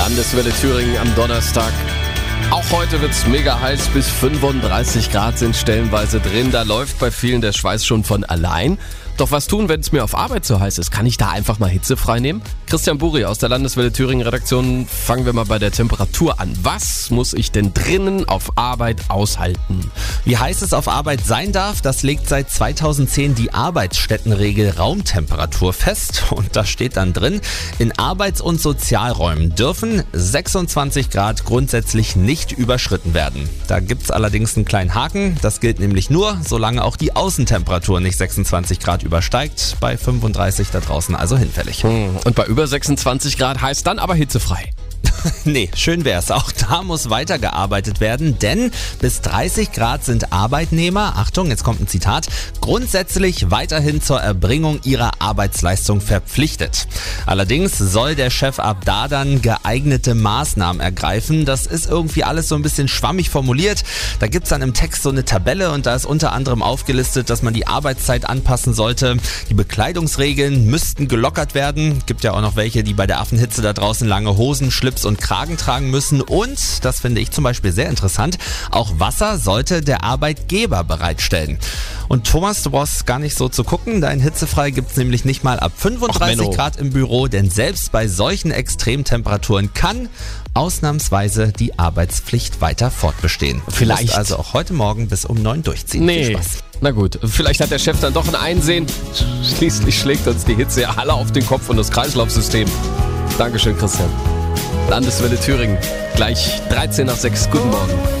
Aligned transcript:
Landeswelle 0.00 0.50
Thüringen 0.50 0.96
am 0.96 1.14
Donnerstag. 1.14 1.74
Auch 2.50 2.68
heute 2.72 3.00
wird's 3.00 3.28
mega 3.28 3.60
heiß, 3.60 3.90
bis 3.90 4.08
35 4.08 5.12
Grad 5.12 5.38
sind 5.38 5.54
stellenweise 5.54 6.18
drin. 6.18 6.50
Da 6.50 6.62
läuft 6.62 6.98
bei 6.98 7.12
vielen 7.12 7.40
der 7.40 7.52
Schweiß 7.52 7.86
schon 7.86 8.02
von 8.02 8.24
allein. 8.24 8.76
Doch 9.20 9.32
was 9.32 9.46
tun, 9.46 9.68
wenn 9.68 9.80
es 9.80 9.92
mir 9.92 10.02
auf 10.02 10.14
Arbeit 10.14 10.46
so 10.46 10.60
heiß 10.60 10.78
ist? 10.78 10.90
Kann 10.90 11.04
ich 11.04 11.18
da 11.18 11.28
einfach 11.28 11.58
mal 11.58 11.68
Hitze 11.68 11.98
frei 11.98 12.20
nehmen? 12.20 12.40
Christian 12.64 12.96
Buri 12.96 13.26
aus 13.26 13.36
der 13.36 13.50
Landeswelle 13.50 13.92
Thüringen 13.92 14.22
Redaktion. 14.24 14.86
Fangen 14.86 15.26
wir 15.26 15.34
mal 15.34 15.44
bei 15.44 15.58
der 15.58 15.72
Temperatur 15.72 16.40
an. 16.40 16.56
Was 16.62 17.10
muss 17.10 17.34
ich 17.34 17.52
denn 17.52 17.74
drinnen 17.74 18.26
auf 18.26 18.56
Arbeit 18.56 19.02
aushalten? 19.08 19.90
Wie 20.24 20.38
heiß 20.38 20.62
es 20.62 20.72
auf 20.72 20.88
Arbeit 20.88 21.26
sein 21.26 21.52
darf, 21.52 21.82
das 21.82 22.02
legt 22.02 22.30
seit 22.30 22.50
2010 22.50 23.34
die 23.34 23.52
Arbeitsstättenregel 23.52 24.70
Raumtemperatur 24.70 25.74
fest. 25.74 26.24
Und 26.30 26.56
da 26.56 26.64
steht 26.64 26.96
dann 26.96 27.12
drin, 27.12 27.42
in 27.78 27.92
Arbeits- 27.98 28.40
und 28.40 28.58
Sozialräumen 28.58 29.54
dürfen 29.54 30.02
26 30.14 31.10
Grad 31.10 31.44
grundsätzlich 31.44 32.16
nicht 32.16 32.39
überschritten 32.52 33.14
werden. 33.14 33.48
Da 33.68 33.80
gibt's 33.80 34.10
allerdings 34.10 34.56
einen 34.56 34.64
kleinen 34.64 34.94
Haken. 34.94 35.36
Das 35.42 35.60
gilt 35.60 35.78
nämlich 35.80 36.10
nur, 36.10 36.38
solange 36.46 36.84
auch 36.84 36.96
die 36.96 37.14
Außentemperatur 37.14 38.00
nicht 38.00 38.16
26 38.18 38.80
Grad 38.80 39.02
übersteigt. 39.02 39.76
Bei 39.80 39.96
35 39.96 40.70
da 40.70 40.80
draußen 40.80 41.14
also 41.14 41.36
hinfällig. 41.36 41.82
Hm, 41.82 42.16
Und 42.24 42.34
bei 42.34 42.44
über 42.46 42.66
26 42.66 43.38
Grad 43.38 43.60
heißt 43.60 43.86
dann 43.86 43.98
aber 43.98 44.14
hitzefrei. 44.14 44.70
Nee, 45.44 45.70
schön 45.74 46.04
wär's. 46.04 46.30
Auch 46.30 46.52
da 46.52 46.82
muss 46.82 47.10
weitergearbeitet 47.10 48.00
werden, 48.00 48.38
denn 48.38 48.70
bis 49.00 49.20
30 49.22 49.72
Grad 49.72 50.04
sind 50.04 50.32
Arbeitnehmer, 50.32 51.14
Achtung, 51.16 51.48
jetzt 51.48 51.64
kommt 51.64 51.80
ein 51.80 51.88
Zitat, 51.88 52.28
grundsätzlich 52.60 53.50
weiterhin 53.50 54.02
zur 54.02 54.20
Erbringung 54.20 54.80
ihrer 54.84 55.12
Arbeitsleistung 55.18 56.00
verpflichtet. 56.00 56.86
Allerdings 57.26 57.78
soll 57.78 58.14
der 58.14 58.30
Chef 58.30 58.58
ab 58.58 58.82
da 58.84 59.08
dann 59.08 59.42
geeignete 59.42 60.14
Maßnahmen 60.14 60.80
ergreifen. 60.80 61.44
Das 61.44 61.66
ist 61.66 61.88
irgendwie 61.88 62.24
alles 62.24 62.48
so 62.48 62.54
ein 62.54 62.62
bisschen 62.62 62.88
schwammig 62.88 63.30
formuliert. 63.30 63.82
Da 64.18 64.26
gibt's 64.26 64.50
dann 64.50 64.62
im 64.62 64.74
Text 64.74 65.02
so 65.02 65.10
eine 65.10 65.24
Tabelle 65.24 65.72
und 65.72 65.86
da 65.86 65.94
ist 65.94 66.04
unter 66.04 66.32
anderem 66.32 66.62
aufgelistet, 66.62 67.30
dass 67.30 67.42
man 67.42 67.54
die 67.54 67.66
Arbeitszeit 67.66 68.28
anpassen 68.28 68.74
sollte. 68.74 69.16
Die 69.48 69.54
Bekleidungsregeln 69.54 70.66
müssten 70.66 71.08
gelockert 71.08 71.54
werden. 71.54 72.02
Gibt 72.06 72.24
ja 72.24 72.32
auch 72.32 72.40
noch 72.40 72.56
welche, 72.56 72.82
die 72.82 72.94
bei 72.94 73.06
der 73.06 73.20
Affenhitze 73.20 73.62
da 73.62 73.72
draußen 73.72 74.06
lange 74.06 74.36
Hosen, 74.36 74.70
Schlips 74.70 75.04
und 75.04 75.09
Kragen 75.18 75.56
tragen 75.56 75.90
müssen. 75.90 76.20
Und, 76.20 76.84
das 76.84 77.00
finde 77.00 77.20
ich 77.20 77.30
zum 77.30 77.42
Beispiel 77.44 77.72
sehr 77.72 77.88
interessant, 77.88 78.38
auch 78.70 78.98
Wasser 78.98 79.38
sollte 79.38 79.80
der 79.80 80.04
Arbeitgeber 80.04 80.84
bereitstellen. 80.84 81.58
Und 82.08 82.26
Thomas, 82.26 82.62
du 82.62 82.70
brauchst 82.70 83.06
gar 83.06 83.18
nicht 83.18 83.36
so 83.36 83.48
zu 83.48 83.64
gucken. 83.64 84.00
Dein 84.00 84.20
Hitzefrei 84.20 84.70
gibt's 84.70 84.96
nämlich 84.96 85.24
nicht 85.24 85.44
mal 85.44 85.58
ab 85.60 85.72
35 85.76 86.36
Menno. 86.38 86.50
Grad 86.50 86.76
im 86.76 86.90
Büro, 86.90 87.28
denn 87.28 87.50
selbst 87.50 87.92
bei 87.92 88.08
solchen 88.08 88.50
Extremtemperaturen 88.50 89.72
kann 89.74 90.08
ausnahmsweise 90.54 91.52
die 91.52 91.78
Arbeitspflicht 91.78 92.60
weiter 92.60 92.90
fortbestehen. 92.90 93.62
Vielleicht. 93.68 94.14
also 94.16 94.36
auch 94.36 94.52
heute 94.52 94.72
Morgen 94.72 95.08
bis 95.08 95.24
um 95.24 95.40
neun 95.40 95.62
durchziehen. 95.62 96.06
Viel 96.08 96.26
Nee. 96.26 96.32
Spaß. 96.32 96.46
Na 96.80 96.90
gut, 96.90 97.18
vielleicht 97.24 97.60
hat 97.60 97.70
der 97.70 97.78
Chef 97.78 98.00
dann 98.00 98.12
doch 98.14 98.26
ein 98.26 98.34
Einsehen. 98.34 98.86
Schließlich 99.56 99.98
schlägt 99.98 100.26
uns 100.26 100.44
die 100.44 100.54
Hitze 100.54 100.82
ja 100.82 100.94
alle 100.96 101.12
auf 101.12 101.30
den 101.30 101.46
Kopf 101.46 101.68
und 101.68 101.76
das 101.76 101.90
Kreislaufsystem. 101.90 102.68
Dankeschön, 103.38 103.76
Christian. 103.78 104.08
Landeswelle 104.90 105.38
Thüringen. 105.38 105.78
Gleich 106.16 106.60
13 106.68 107.06
nach 107.06 107.14
6. 107.14 107.48
Guten 107.50 107.70
Morgen. 107.70 108.19